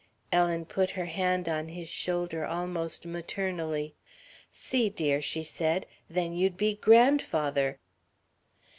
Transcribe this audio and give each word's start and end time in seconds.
Ellen 0.31 0.65
put 0.65 0.89
her 0.97 1.05
hand 1.05 1.47
on 1.47 1.67
his 1.67 1.87
shoulder 1.87 2.43
almost 2.43 3.05
maternally. 3.05 3.93
"See, 4.51 4.89
dear," 4.89 5.21
she 5.21 5.43
said, 5.43 5.85
"then 6.09 6.33
you'd 6.33 6.57
be 6.57 6.73
grandfather." 6.73 7.77